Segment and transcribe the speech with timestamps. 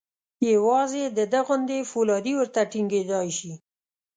[0.53, 3.51] یوازې د ده غوندې فولادي ورته ټینګېدای شي.